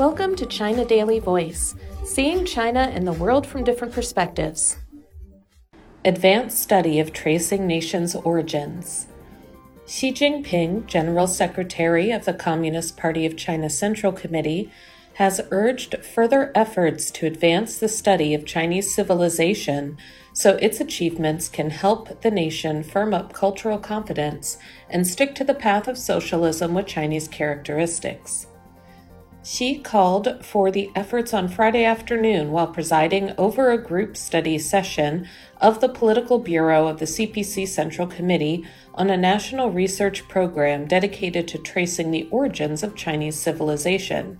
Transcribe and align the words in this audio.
Welcome 0.00 0.34
to 0.36 0.46
China 0.46 0.86
Daily 0.86 1.18
Voice, 1.18 1.74
seeing 2.04 2.46
China 2.46 2.90
and 2.90 3.06
the 3.06 3.12
world 3.12 3.46
from 3.46 3.64
different 3.64 3.92
perspectives. 3.92 4.78
Advanced 6.06 6.58
Study 6.58 7.00
of 7.00 7.12
Tracing 7.12 7.66
Nations' 7.66 8.14
Origins. 8.14 9.08
Xi 9.86 10.10
Jinping, 10.10 10.86
General 10.86 11.26
Secretary 11.26 12.12
of 12.12 12.24
the 12.24 12.32
Communist 12.32 12.96
Party 12.96 13.26
of 13.26 13.36
China 13.36 13.68
Central 13.68 14.10
Committee, 14.10 14.72
has 15.16 15.42
urged 15.50 16.02
further 16.02 16.50
efforts 16.54 17.10
to 17.10 17.26
advance 17.26 17.76
the 17.76 17.86
study 17.86 18.32
of 18.32 18.46
Chinese 18.46 18.94
civilization 18.94 19.98
so 20.32 20.56
its 20.62 20.80
achievements 20.80 21.46
can 21.46 21.68
help 21.68 22.22
the 22.22 22.30
nation 22.30 22.82
firm 22.82 23.12
up 23.12 23.34
cultural 23.34 23.76
confidence 23.76 24.56
and 24.88 25.06
stick 25.06 25.34
to 25.34 25.44
the 25.44 25.52
path 25.52 25.86
of 25.86 25.98
socialism 25.98 26.72
with 26.72 26.86
Chinese 26.86 27.28
characteristics. 27.28 28.46
Xi 29.42 29.78
called 29.78 30.44
for 30.44 30.70
the 30.70 30.90
efforts 30.94 31.32
on 31.32 31.48
Friday 31.48 31.82
afternoon 31.82 32.50
while 32.50 32.66
presiding 32.66 33.32
over 33.38 33.70
a 33.70 33.82
group 33.82 34.14
study 34.16 34.58
session 34.58 35.26
of 35.62 35.80
the 35.80 35.88
Political 35.88 36.40
Bureau 36.40 36.86
of 36.86 36.98
the 36.98 37.06
CPC 37.06 37.66
Central 37.66 38.06
Committee 38.06 38.64
on 38.94 39.08
a 39.08 39.16
national 39.16 39.70
research 39.70 40.28
program 40.28 40.86
dedicated 40.86 41.48
to 41.48 41.58
tracing 41.58 42.10
the 42.10 42.28
origins 42.30 42.82
of 42.82 42.94
Chinese 42.94 43.36
civilization. 43.36 44.38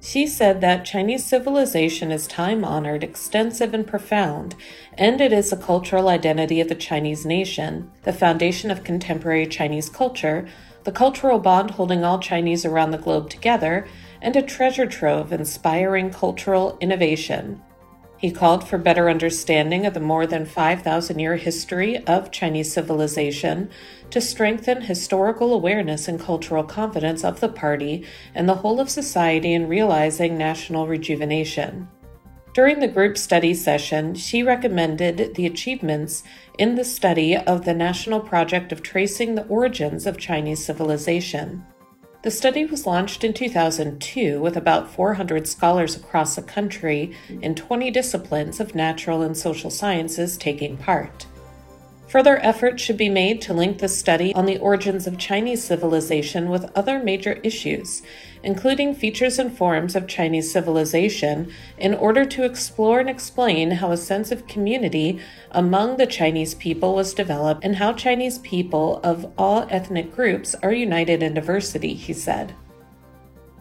Xi 0.00 0.26
said 0.26 0.60
that 0.60 0.84
Chinese 0.84 1.24
civilization 1.24 2.10
is 2.10 2.26
time 2.26 2.64
honored, 2.64 3.04
extensive, 3.04 3.72
and 3.72 3.86
profound, 3.86 4.54
and 4.98 5.20
it 5.20 5.32
is 5.32 5.50
a 5.50 5.56
cultural 5.56 6.08
identity 6.08 6.60
of 6.60 6.68
the 6.68 6.74
Chinese 6.74 7.24
nation, 7.24 7.90
the 8.02 8.12
foundation 8.12 8.70
of 8.70 8.84
contemporary 8.84 9.46
Chinese 9.46 9.88
culture, 9.88 10.46
the 10.84 10.92
cultural 10.92 11.38
bond 11.38 11.70
holding 11.70 12.04
all 12.04 12.18
Chinese 12.18 12.66
around 12.66 12.90
the 12.90 12.98
globe 12.98 13.30
together, 13.30 13.86
and 14.24 14.34
a 14.36 14.42
treasure 14.42 14.86
trove 14.86 15.32
inspiring 15.32 16.10
cultural 16.10 16.78
innovation. 16.80 17.62
He 18.16 18.30
called 18.30 18.66
for 18.66 18.78
better 18.78 19.10
understanding 19.10 19.84
of 19.84 19.92
the 19.92 20.00
more 20.00 20.26
than 20.26 20.46
5,000 20.46 21.18
year 21.18 21.36
history 21.36 21.98
of 22.06 22.30
Chinese 22.30 22.72
civilization 22.72 23.68
to 24.08 24.22
strengthen 24.22 24.80
historical 24.80 25.52
awareness 25.52 26.08
and 26.08 26.18
cultural 26.18 26.64
confidence 26.64 27.22
of 27.22 27.40
the 27.40 27.50
party 27.50 28.06
and 28.34 28.48
the 28.48 28.54
whole 28.54 28.80
of 28.80 28.88
society 28.88 29.52
in 29.52 29.68
realizing 29.68 30.38
national 30.38 30.86
rejuvenation. 30.86 31.86
During 32.54 32.80
the 32.80 32.88
group 32.88 33.18
study 33.18 33.52
session, 33.52 34.14
Xi 34.14 34.42
recommended 34.42 35.34
the 35.34 35.44
achievements 35.44 36.22
in 36.58 36.76
the 36.76 36.84
study 36.84 37.36
of 37.36 37.66
the 37.66 37.74
national 37.74 38.20
project 38.20 38.72
of 38.72 38.80
tracing 38.80 39.34
the 39.34 39.46
origins 39.48 40.06
of 40.06 40.16
Chinese 40.16 40.64
civilization. 40.64 41.66
The 42.24 42.30
study 42.30 42.64
was 42.64 42.86
launched 42.86 43.22
in 43.22 43.34
2002 43.34 44.40
with 44.40 44.56
about 44.56 44.90
400 44.90 45.46
scholars 45.46 45.94
across 45.94 46.36
the 46.36 46.40
country 46.40 47.14
in 47.42 47.54
20 47.54 47.90
disciplines 47.90 48.60
of 48.60 48.74
natural 48.74 49.20
and 49.20 49.36
social 49.36 49.68
sciences 49.68 50.38
taking 50.38 50.78
part. 50.78 51.23
Further 52.08 52.38
effort 52.44 52.78
should 52.78 52.96
be 52.96 53.08
made 53.08 53.40
to 53.42 53.54
link 53.54 53.78
the 53.78 53.88
study 53.88 54.34
on 54.34 54.46
the 54.46 54.58
origins 54.58 55.06
of 55.06 55.18
Chinese 55.18 55.64
civilization 55.64 56.48
with 56.48 56.70
other 56.76 57.02
major 57.02 57.40
issues, 57.42 58.02
including 58.42 58.94
features 58.94 59.38
and 59.38 59.56
forms 59.56 59.96
of 59.96 60.06
Chinese 60.06 60.52
civilization, 60.52 61.50
in 61.78 61.94
order 61.94 62.24
to 62.24 62.44
explore 62.44 63.00
and 63.00 63.08
explain 63.08 63.72
how 63.72 63.90
a 63.90 63.96
sense 63.96 64.30
of 64.30 64.46
community 64.46 65.18
among 65.50 65.96
the 65.96 66.06
Chinese 66.06 66.54
people 66.54 66.94
was 66.94 67.14
developed 67.14 67.64
and 67.64 67.76
how 67.76 67.92
Chinese 67.92 68.38
people 68.40 69.00
of 69.02 69.32
all 69.36 69.66
ethnic 69.70 70.14
groups 70.14 70.54
are 70.62 70.72
united 70.72 71.22
in 71.22 71.34
diversity, 71.34 71.94
he 71.94 72.12
said. 72.12 72.54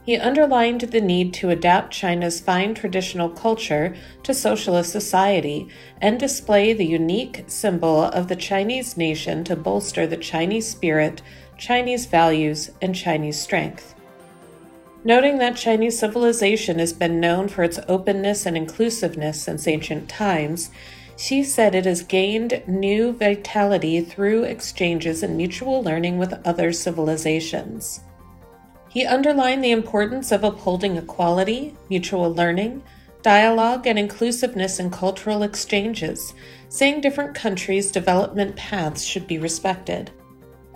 He 0.06 0.18
underlined 0.18 0.82
the 0.82 1.00
need 1.00 1.34
to 1.36 1.50
adapt 1.50 1.94
China's 1.94 2.42
fine 2.42 2.74
traditional 2.74 3.30
culture 3.30 3.96
to 4.24 4.34
socialist 4.34 4.92
society 4.92 5.70
and 6.02 6.20
display 6.20 6.74
the 6.74 6.86
unique 6.86 7.46
symbol 7.48 8.02
of 8.04 8.28
the 8.28 8.36
Chinese 8.36 8.98
nation 8.98 9.46
to 9.46 9.56
bolster 9.56 10.06
the 10.06 10.18
Chinese 10.18 10.68
spirit, 10.68 11.22
Chinese 11.58 12.06
values, 12.06 12.70
and 12.82 12.94
Chinese 12.94 13.40
strength. 13.40 13.96
Noting 15.06 15.38
that 15.38 15.56
Chinese 15.56 16.00
civilization 16.00 16.80
has 16.80 16.92
been 16.92 17.22
known 17.22 17.48
for 17.48 17.64
its 17.64 17.80
openness 17.88 18.46
and 18.46 18.58
inclusiveness 18.58 19.42
since 19.42 19.68
ancient 19.68 20.10
times, 20.10 20.70
Xi 21.18 21.44
said 21.44 21.76
it 21.76 21.86
has 21.86 22.04
gained 22.04 22.62
new 22.68 23.14
vitality 23.14 24.02
through 24.02 24.44
exchanges 24.44 25.24
and 25.24 25.38
mutual 25.38 25.82
learning 25.82 26.18
with 26.18 26.46
other 26.46 26.74
civilizations. 26.74 28.02
He 28.94 29.08
underlined 29.08 29.64
the 29.64 29.72
importance 29.72 30.32
of 30.32 30.44
upholding 30.44 30.98
equality, 30.98 31.76
mutual 31.90 32.32
learning, 32.32 32.84
dialogue, 33.24 33.88
and 33.88 33.98
inclusiveness 33.98 34.80
in 34.80 34.92
cultural 34.92 35.42
exchanges, 35.42 36.36
saying 36.70 37.02
different 37.02 37.34
countries' 37.34 37.90
development 37.90 38.56
paths 38.56 39.04
should 39.04 39.26
be 39.26 39.40
respected. 39.40 40.12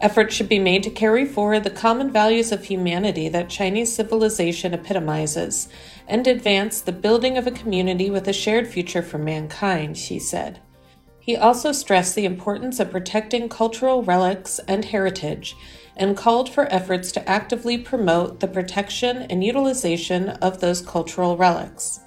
Efforts 0.02 0.34
should 0.34 0.50
be 0.50 0.58
made 0.58 0.82
to 0.82 0.90
carry 0.90 1.26
forward 1.26 1.64
the 1.64 1.70
common 1.70 2.12
values 2.12 2.52
of 2.52 2.64
humanity 2.64 3.30
that 3.30 3.50
Chinese 3.50 3.94
civilization 3.94 4.74
epitomizes 4.74 5.70
and 6.08 6.26
advance 6.26 6.82
the 6.82 6.92
building 6.92 7.38
of 7.38 7.46
a 7.46 7.52
community 7.52 8.10
with 8.10 8.28
a 8.28 8.34
shared 8.34 8.68
future 8.68 9.04
for 9.04 9.20
mankind, 9.20 9.96
Xi 9.96 10.18
said. 10.18 10.60
He 11.20 11.38
also 11.38 11.72
stressed 11.72 12.16
the 12.16 12.26
importance 12.26 12.80
of 12.80 12.90
protecting 12.90 13.48
cultural 13.48 14.02
relics 14.02 14.58
and 14.68 14.86
heritage 14.86 15.56
and 15.98 16.16
called 16.16 16.50
for 16.50 16.72
efforts 16.72 17.12
to 17.12 17.30
actively 17.30 17.78
promote 17.78 18.40
the 18.40 18.48
protection 18.48 19.24
and 19.24 19.44
utilization 19.44 20.30
of 20.30 20.60
those 20.60 20.82
cultural 20.82 21.36
relics. 21.38 22.00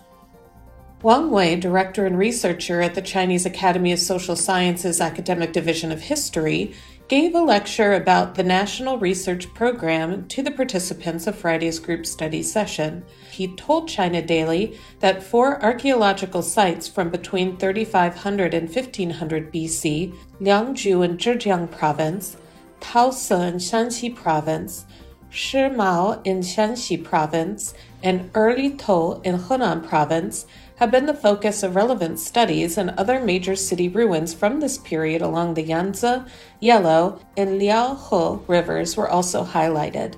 Wang 1.03 1.31
Wei, 1.31 1.57
director 1.57 2.05
and 2.05 2.19
researcher 2.19 2.83
at 2.83 2.95
the 2.95 3.01
Chinese 3.01 3.47
Academy 3.47 3.91
of 3.91 3.99
Social 3.99 4.37
Sciences 4.37 5.01
Academic 5.01 5.53
Division 5.53 5.91
of 5.91 6.03
History, 6.03 6.75
gave 7.09 7.35
a 7.35 7.41
lecture 7.41 7.95
about 7.95 8.35
the 8.35 8.43
National 8.45 8.99
Research 8.99 9.53
Program 9.55 10.29
to 10.29 10.43
the 10.43 10.51
participants 10.51 11.27
of 11.27 11.35
Friday's 11.35 11.81
group 11.81 12.07
study 12.07 12.43
session. 12.43 13.03
He 13.33 13.57
told 13.57 13.89
China 13.89 14.21
Daily 14.21 14.79
that 15.01 15.23
four 15.23 15.61
archaeological 15.61 16.43
sites 16.43 16.87
from 16.87 17.11
between 17.11 17.57
3500 17.57 18.55
and 18.55 18.73
1500 18.73 19.53
BC, 19.53 20.15
Liangzhu 20.41 21.05
in 21.05 21.17
Zhejiang 21.17 21.71
Province, 21.71 22.37
Taosi 22.81 23.49
in 23.49 23.55
Shanxi 23.57 24.15
Province, 24.15 24.87
Shimao 25.31 26.21
in 26.27 26.41
Shaanxi 26.41 27.03
Province, 27.03 27.75
and 28.03 28.31
early 28.35 28.71
Erlitou 28.71 29.25
in 29.25 29.39
Henan 29.39 29.87
Province 29.87 30.47
have 30.77 30.91
been 30.91 31.07
the 31.07 31.15
focus 31.15 31.63
of 31.63 31.77
relevant 31.77 32.19
studies, 32.19 32.79
and 32.79 32.91
other 32.91 33.21
major 33.21 33.55
city 33.55 33.89
ruins 33.89 34.33
from 34.33 34.61
this 34.61 34.79
period 34.79 35.23
along 35.23 35.55
the 35.55 35.63
Yangtze, 35.63 36.25
Yellow, 36.59 37.21
and 37.37 37.61
Liaohe 37.61 38.43
rivers 38.49 38.97
were 38.97 39.09
also 39.09 39.45
highlighted. 39.45 40.17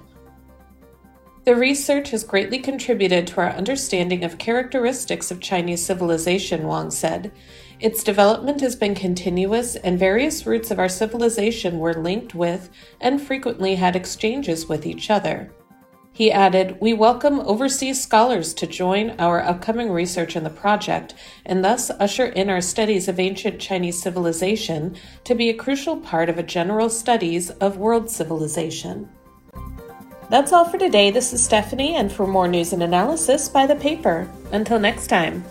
The 1.45 1.57
research 1.57 2.11
has 2.11 2.23
greatly 2.23 2.61
contributed 2.61 3.27
to 3.27 3.41
our 3.41 3.51
understanding 3.51 4.23
of 4.23 4.39
characteristics 4.39 5.33
of 5.33 5.41
Chinese 5.41 5.85
civilization, 5.85 6.69
Wang 6.69 6.93
said. 6.93 7.33
Its 7.83 8.05
development 8.05 8.61
has 8.61 8.77
been 8.77 8.95
continuous, 8.95 9.75
and 9.75 9.99
various 9.99 10.47
roots 10.47 10.71
of 10.71 10.79
our 10.79 10.89
civilization 10.89 11.81
were 11.81 11.93
linked 11.93 12.33
with 12.33 12.71
and 13.01 13.21
frequently 13.21 13.75
had 13.75 13.97
exchanges 13.97 14.69
with 14.69 14.87
each 14.87 15.11
other. 15.11 15.53
He 16.13 16.31
added, 16.31 16.77
We 16.81 16.93
welcome 16.93 17.41
overseas 17.41 18.01
scholars 18.01 18.55
to 18.55 18.69
join 18.69 19.19
our 19.19 19.43
upcoming 19.43 19.91
research 19.91 20.37
in 20.37 20.45
the 20.45 20.49
project 20.49 21.15
and 21.45 21.65
thus 21.65 21.91
usher 21.91 22.27
in 22.27 22.49
our 22.49 22.61
studies 22.61 23.09
of 23.09 23.19
ancient 23.19 23.61
Chinese 23.61 24.01
civilization 24.01 24.95
to 25.25 25.35
be 25.35 25.49
a 25.49 25.55
crucial 25.55 25.97
part 25.97 26.29
of 26.29 26.39
a 26.39 26.45
general 26.45 26.89
studies 26.89 27.51
of 27.51 27.79
world 27.79 28.09
civilization. 28.09 29.09
That's 30.31 30.53
all 30.53 30.67
for 30.67 30.79
today. 30.79 31.11
This 31.11 31.33
is 31.33 31.45
Stephanie, 31.45 31.97
and 31.97 32.13
for 32.13 32.29
more 32.29 32.47
news 32.47 32.73
and 32.73 32.85
analysis, 32.85 33.49
buy 33.49 33.67
the 33.67 33.75
paper. 33.75 34.31
Until 34.53 34.79
next 34.79 35.09
time. 35.09 35.45